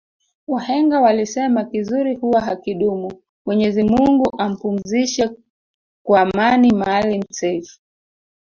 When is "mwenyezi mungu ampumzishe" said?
3.45-5.29